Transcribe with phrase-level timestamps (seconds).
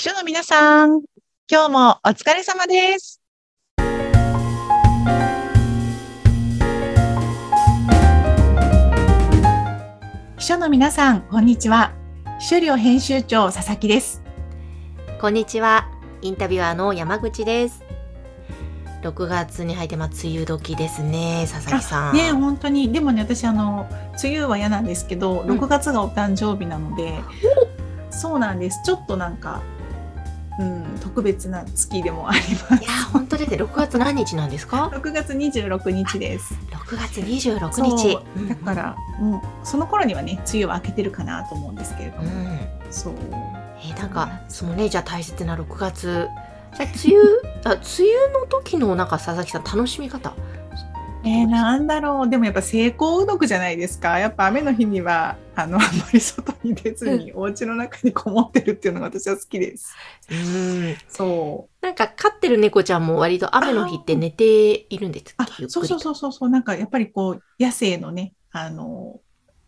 [0.00, 1.02] 秘書の皆さん、
[1.46, 3.20] 今日もお疲れ様です。
[10.38, 11.92] 秘書の皆さん、こんにちは。
[12.38, 14.22] 秘書寮編集長佐々木です。
[15.20, 15.90] こんにちは。
[16.22, 17.84] インタビュアーの山口です。
[19.02, 22.14] 6月に入って、まあ、梅雨時ですね、佐々木さん。
[22.14, 23.86] ね、本当に、でもね、私あの
[24.24, 27.20] 梅雨は嫌なんですけど、うん6月がお誕生日なので、
[28.08, 28.80] そうなんです。
[28.82, 29.60] ちょっとなんか、
[30.60, 32.86] うん、特別な月でもありますい。
[32.86, 33.56] や、本当ですね。
[33.56, 34.90] 6月何日なんですか？
[34.94, 36.54] 6月26日です。
[36.70, 38.56] ?6 月26そう日。
[38.64, 42.58] だから、うん、その頃にはね梅雨は明けてるかなと思うんですけれどうん、うも、ん。
[42.90, 43.14] そう
[43.82, 46.28] えーなんか、そのね、じゃあ大切な6月。
[46.76, 47.20] じゃあ梅雨、
[47.64, 47.80] あ、梅
[48.28, 50.34] 雨の時のなんか佐々木さん楽しみ方。
[51.22, 52.30] えー、なんだろう。
[52.30, 54.18] でもやっぱ成功うどくじゃないですか。
[54.18, 59.94] やっぱ雨の日にはあのあんまり外に出ずに、お家の中にこもってるっていうのが私は好きです。
[60.30, 60.96] うん。
[61.08, 61.84] そう。
[61.84, 65.36] なんか飼ってる猫ちゃんも割と雨の日って寝ているんです
[65.68, 66.48] そうそうそうそうそう。
[66.48, 69.20] なんかやっぱりこう野生のねあの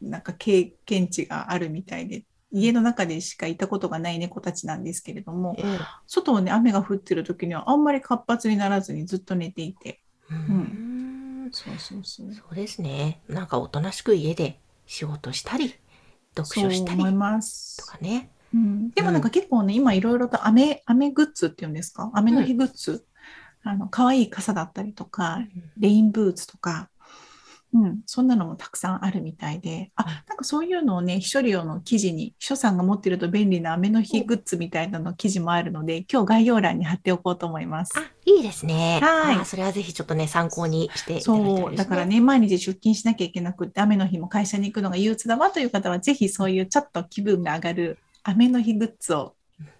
[0.00, 5.78] なんか経験値があるみたいで家の中でしかいたことがない猫たちなんですけれどもええ。
[6.06, 10.00] 外をね雨が降ってる時にはあんまり活発にならずにずっと寝ていて。
[10.30, 10.89] うん
[11.52, 12.32] そうそうそう。
[12.32, 13.22] そうですね。
[13.28, 15.74] なんかおとなしく家で仕事したり、
[16.36, 18.30] 読書したりとかね。
[18.52, 22.10] うん、でもなんか結構ね、今いろいろと雨雨グッズっていうんですか？
[22.14, 23.06] 雨の日グッズ、
[23.62, 25.38] あの可愛い傘だったりとか
[25.78, 26.90] レインブーツとか、
[27.72, 37.92] うん、そんなのもたくさんあるみたいであうんなんかそういうのをね秘書寮の記事に秘書さんが持ってると便利な雨の日グッズみたいなの記事もあるので今日概要欄に貼っておこうと思います。
[37.96, 38.98] あ、いいですね。
[39.02, 42.06] はいあそれはぜひちょっとね、参考にしていただきたいですそうだから。
[42.06, 49.34] ね毎日出勤しなきゃいけなくって雨の日も会社に行くのが憂鬱だわという方はぜひそういうちょっと気分が上がる雨の日グッズを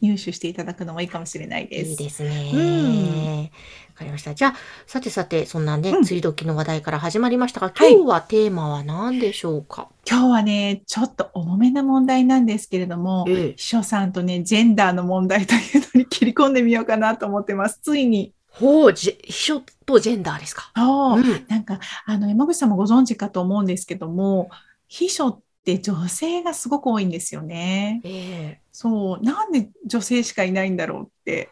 [0.00, 1.90] 入手していただくのもいいかもしれないです。
[1.90, 2.50] いいですね。
[2.52, 3.50] うんわ
[3.96, 4.34] かりました。
[4.34, 4.54] じゃあ、
[4.86, 5.96] さてさて、そんなね、うん。
[5.96, 7.92] 梅雨時の話題から始まりましたが、はい。
[7.92, 9.88] 今日はテーマは何でしょうか？
[10.08, 13.54] 今日はねちょっと重めな問題なんですけれどもええ。
[13.56, 15.60] 秘書さんとねジェンダーの問題という
[15.94, 17.80] のに切り込んでみようかなと思ってます。
[17.82, 18.32] ついに。
[18.48, 20.70] ほう、じ秘書とジェンダーですか？
[20.76, 21.46] そう、うん。
[21.48, 24.48] なんかあの山口さんもご存知かと思うんですけども
[24.88, 28.00] 秘書って女性がすごく多いんですよね。
[28.04, 28.60] ええ。
[28.72, 29.24] そう。
[29.24, 31.50] なんで女性しかいないんだろうって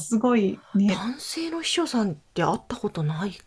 [0.00, 3.38] すごいね男性の秘書さんって会ったことない？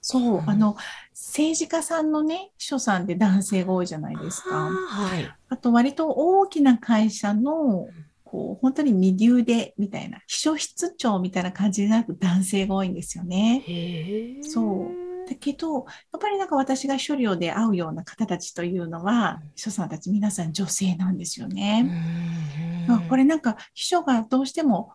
[0.00, 0.76] そううんあの
[1.12, 5.28] 政治家さんのね秘書さんって男性が多いじゃないですかはい。
[5.48, 7.88] あと割と大きな会社の
[8.24, 13.62] こう本当に右腕みたいな秘書室長みたいな感じになると男性が多いんですよね。
[13.66, 14.42] へえ。
[14.42, 15.84] そうだけどやっ
[16.20, 21.82] ぱりなんか私が秘書寮で会うような方たちというのは秘書さんたち皆さん女性なんですようね。
[21.82, 24.92] んまあこれなんか秘書がどうしても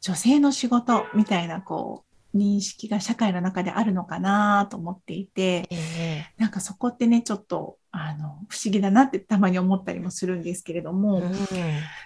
[0.00, 6.34] 女性の仕事みたいなこう認識が社会の中であるのかなと思っていてええ。
[6.38, 11.18] なんかそこってねちょっとあの不思議だなってたまに思ったりもするんですけれども。
[11.18, 11.32] うん。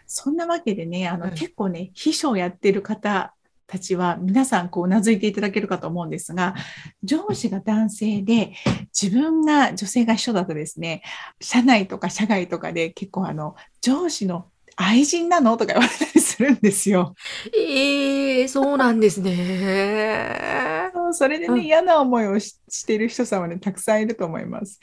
[0.07, 1.31] そんなわけでね、あの、うん。
[1.35, 3.35] 結構ね、秘書をやってる方
[3.67, 6.55] たちは、皆さんこう、うなずいていただけるかと思うんですが、
[7.03, 8.55] 上司が男性で、
[8.99, 11.03] 自分が女性が秘書だとですね、
[11.41, 14.47] 社内とか社外とかで結構あの、上司の
[14.77, 15.57] 愛人なの？
[15.57, 17.15] とか言われたりするんですよ。
[17.57, 20.91] ええそうなんですね。
[21.13, 24.81] それでね、うん嫌な思いをししている人さんはね、たくさんいると思います。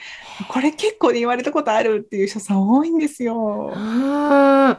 [0.49, 3.73] これ結構ね、言われたことあるっていう人さん多いんですよ。
[3.75, 4.77] うん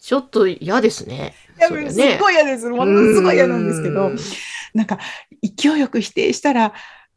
[0.00, 1.34] ちょっと嫌ですね。
[1.58, 2.68] いやそれすっごい嫌です。
[2.68, 4.16] ものすごい嫌なんですけどうん、
[4.74, 4.98] なんか
[5.42, 6.72] 勢いよく否定したら、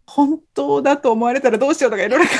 [0.08, 2.32] 本当だと思われたらどうしようとかいろいろ考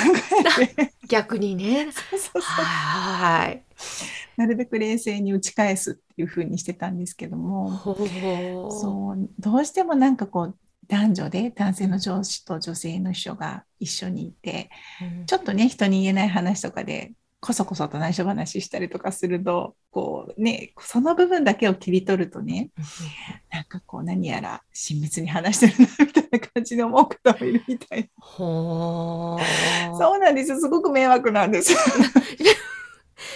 [0.60, 1.92] えて、逆にね。
[1.94, 3.64] そうそうそうはい。
[4.38, 7.78] なるべく冷静に打ち返すっていう風にしてたんですけども。
[8.72, 9.30] そう。
[9.40, 10.58] どうしてもなんかこう
[10.88, 14.70] 男女で男性の上司と女性の秘書が一緒にいて、
[15.20, 15.26] うん。
[15.26, 22.70] ちょっとね人に言えない話とかでこそこそと内緒話したりとかするとこうねその部分だけを切り取るとね
[23.50, 29.98] なんかこう何やら親密に話してるなみたいな感じで思う方もいるみたいほう。
[29.98, 30.52] そうなんです。
[30.52, 31.72] よすごく迷惑なんです。
[31.72, 31.80] よ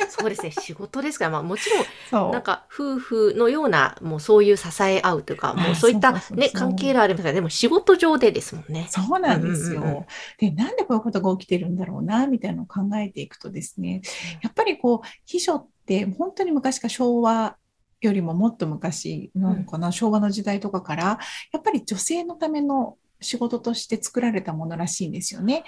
[0.10, 0.52] そうですね。
[0.52, 1.70] 仕事ですから、まあもち
[2.12, 8.88] ろんなんか夫婦のようなもうそういう支え合うというかもうそういったね関係がありますからでも仕事上でですもんね。
[8.90, 9.82] そうなんですよ。
[9.82, 10.06] うんうんうん
[10.38, 14.02] で、なんでこういうことが起きてるんだろうな、みたいなのを考えていくとですね、
[14.42, 17.58] やっぱりこう、秘書って本当に昔から昭和
[18.02, 21.04] よりももっと昔なのかな、昭和の時代とかから、
[21.52, 25.64] やっぱり女性のための仕事として作られたものらしいんですよね。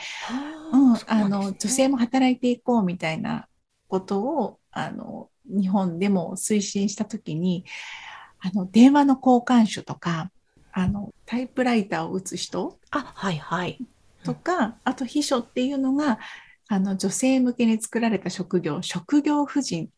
[0.73, 3.47] うん、あの女性も働いていこうみたいな
[3.87, 7.65] ことをあの日本でも推進した時に
[8.39, 10.31] あの電話の交換手とか
[10.71, 13.79] あのタイプライターを打つ人あ、はいはい。
[14.25, 16.19] とか、あと秘書っていうのが
[16.67, 19.89] あの女性向けに作られた職業職業婦人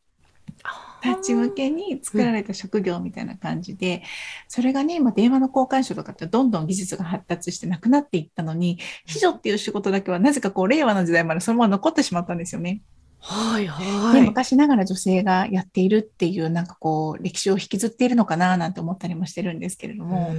[1.02, 4.04] たち向けに作られた職業みたいな感じで、
[4.48, 12.82] それがね、今電話の交換手とかってどんどん技術が発達してなくなっていったのに、秘書っていう仕事だけはなぜかこう令和の時代までそのまま残ってしまったんですよね。
[13.20, 14.22] はいではい。
[14.22, 20.32] 昔ながら女性がやっているっていうなんかこう歴史を引きずっているのかななんて思ったりもしてるんですけれども、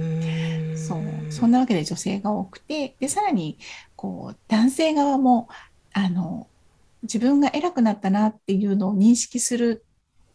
[0.75, 1.31] そう。
[1.31, 3.57] そんなわけで女性が多くてでさらに
[3.95, 5.49] こう男性側も
[5.93, 6.47] あの
[7.03, 9.85] 自分が偉くなったなっていうのを認識する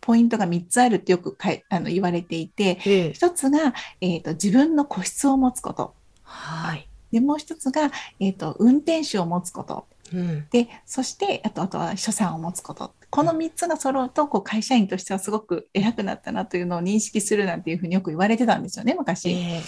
[0.00, 3.12] ポイントが3つあるってよくかいあの言われていてええ。
[3.14, 5.94] 一つが、えー、と自分の個室を持つこと。
[6.23, 6.88] はい。
[7.11, 7.90] でもう一つが、
[8.20, 10.46] えー、と運転手を持つことうん。
[10.50, 19.31] でそしてあとあとは秘書さんを持つことこの3つが揃うとこう会社員としてはすごく偉くなったなというのを認識するなんていうふうによく言われてたんですよね昔。
[19.31, 19.62] ええ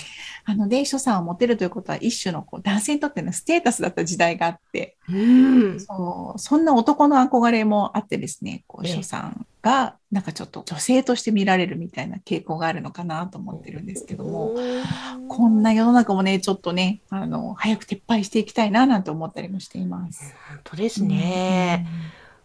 [0.48, 5.80] あので秘書さんを持てるということは一種のこう男性にとってのステータスだった時代があってうん。
[5.80, 14.54] そうそんな男の憧れもあってですねこうええ秘書さんがなんかちょっと女性として見られるみたいな傾向があるのかなと思ってるんですけども。
[15.28, 20.32] こんな世の中もね、ちょっとね、あの、早く撤廃していきたいななんて思ったりもしています。
[20.48, 21.84] 本当ですね。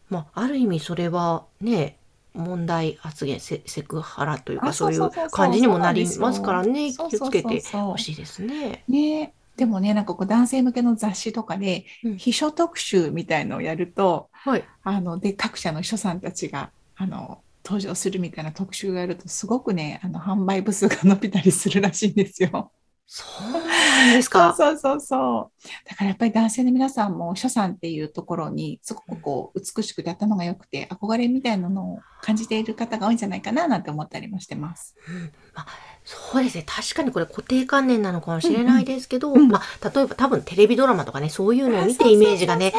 [0.10, 1.98] まあ、ある意味それはね、
[2.34, 8.84] 問題発言、セセクハラというあか、そういう感じにもなりますからね、気をつけてほしいですね。
[8.88, 14.64] ねでもね、なんかこう男性向けの雑誌とかで、うん秘書特集みたいのをやると、はい。
[14.84, 22.71] あの、で、各社の秘書さんたちが、あの、登場するみたいな特集をやると、すごくね、あの、販売部数が伸びたりするらしいんですよ。
[23.13, 24.53] そうなんですか？
[24.57, 25.68] そうそうそう。
[25.89, 34.95] だからやっぱり男性の皆さんも秘書さんっていうところにすごくこう美しくて頭が良くて憧れみたいなのを感じている方が多いんじゃないかななんて思ったりもしてます。
[35.09, 35.15] うん
[35.53, 35.68] まあ、
[36.06, 36.63] そうですね。
[36.65, 42.71] 確かにこれ固定観念なのかもしれないですけど、うんうんまあ、例えば多分テレビドラマとかね、そういうのを見てイメージがね、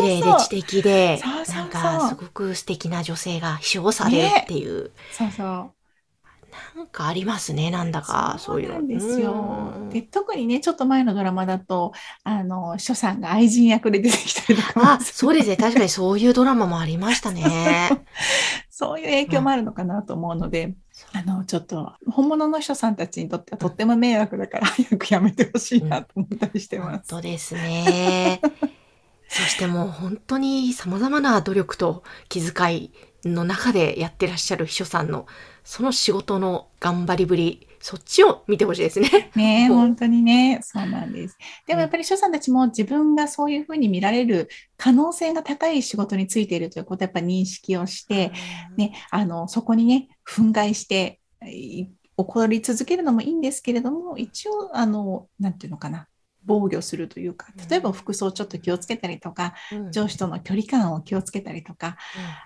[0.00, 5.74] 綺麗で知的でなんかすごく素敵な女性が秘書をされるっていう、そうそう。
[6.76, 8.74] なんかありますね、なんだか、そういうの。
[8.74, 9.32] なんですよ
[9.76, 9.88] うん。
[9.90, 11.92] で特にねちょっと前のドラマだと
[12.24, 15.56] あの秘書さんが愛人役で出てきたりとかもあ、そうですね。
[15.56, 18.04] 確かにそういうドラマもありましたね。
[18.70, 20.74] そういう影響もあるのかなと思うので、
[21.12, 27.04] あのちょっと本物の秘書さんたちにとってはとっても迷惑だから早くやめてほしいなと思ったりして本ます。
[27.06, 28.40] 当ですね。
[29.34, 32.92] そしてもう本当に様々な努力と気遣い
[33.24, 35.26] の中でやってらっしゃる秘書さんの
[35.64, 39.32] その仕事の頑張りぶり、そっちを見てほしいですね。
[39.34, 41.36] ね本当にね、そうなんです。
[41.66, 48.30] でもやっぱり秘書さんたちも自分がそういうふうに見られる可能性が高い仕事についているということをやっぱ認識をして、
[48.76, 56.06] ね、あの、そこにね、憤慨して、い怒り続けるのもいいんですけれども、一応、あの、なんていうのかな、
[56.46, 59.92] 防御するというか、例えば服装ちょっと気をつけたりとか、うん。
[59.92, 61.96] 上司との距離感を気をつけたりとか、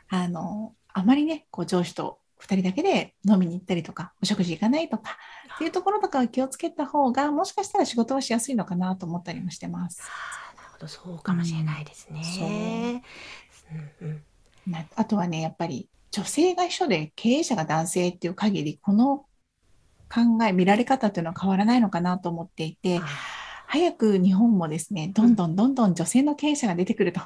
[0.09, 5.17] あの、あまりね、こう上司と2人だけで飲みに行ったりとか、お食事行かないとか、
[5.55, 10.01] っていうところとかは気をつけた方が、もしかしたら仕事はしやすいのかなと思ったりもしてます。
[10.57, 13.03] なるほど、そうかもしれないですね。
[14.03, 14.11] うんう。
[14.13, 14.23] ん
[14.67, 19.27] なあとはね、やっぱり女性が秘書で経営者が男性っていう限り、この
[20.09, 23.01] 考え、見られ方っていうのは変わらないのかなと思っていて、
[23.69, 27.21] 早く日本もですね、どんどんどんどん女性の経営者が出てくると。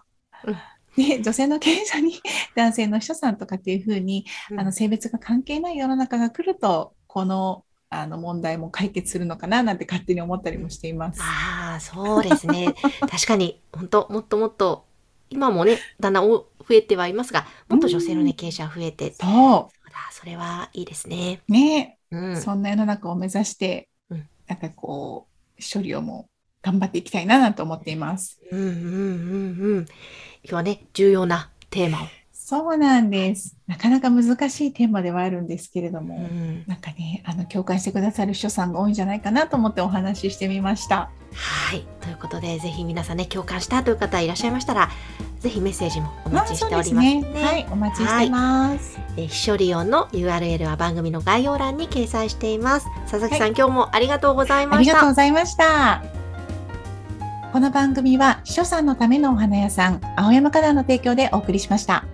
[0.44, 0.56] うん
[0.96, 2.20] で 女性の経営者に
[2.54, 11.20] 男性の秘書さんとかっていうふうに、うんあの性別が関係ない世の中が来ると、このあの問題も解決するのかななんて勝手に思ったりもしています。
[11.22, 12.74] ああ、そうですね。
[13.00, 14.86] 確かに、本当もっともっと、
[15.30, 21.40] 今もね、だんだんお増えてはいますが、もっと女性のね、経営者増えて、そうそだ、それはいいですね。
[21.48, 21.52] う。
[21.52, 22.40] ね、うん。
[22.40, 25.32] そんな世の中を目指して、うんなんかこう、
[25.62, 26.31] 処理をもう
[26.62, 28.38] 頑張っていきたいななんて思っています。
[28.50, 28.78] うんうんうんう
[29.80, 29.86] ん。
[30.44, 32.06] 今日はね、重要なテーマを。
[32.32, 33.56] そうなんです。
[33.66, 41.08] なかなか難しいテーマではあるんですけれども、うんなんかね、あの共感してくださる秘書さんが多いんじゃないかなと思ってお話ししてみました。
[41.34, 41.86] はい。
[42.02, 44.90] ということで、ぜひ皆さんね、共感したという方いらっしゃいましたら、
[45.40, 47.22] ぜひメッセージもお待ちしておりますね。
[47.42, 48.98] はい、お待ちしてます。
[49.16, 52.86] えー秘書利用の URL は番組の概要欄に掲載しています。
[53.10, 54.92] 佐々木さん、今日もありがとうございあました。
[54.92, 56.21] りがとうございました。
[57.52, 62.06] この番組は秘書さんのためのお花屋さん、青山花壇の提供でお送りしました。